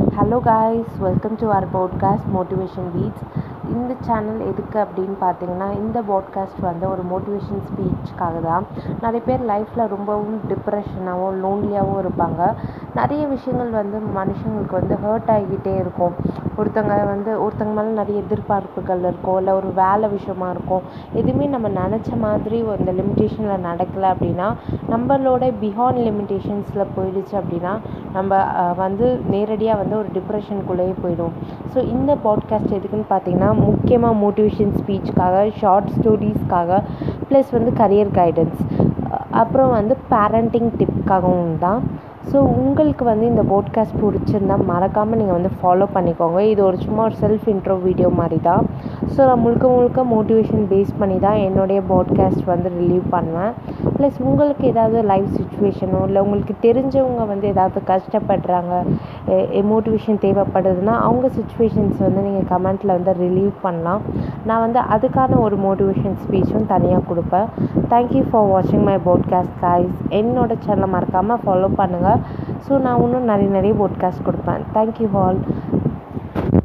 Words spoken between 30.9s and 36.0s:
போயிடும். ஸோ இந்த பாட்காஸ்ட் எதுக்குன்னு பார்த்தீங்கன்னா முக்கியமாக மோட்டிவேஷன் ஸ்பீச்சுக்காக ஷார்ட்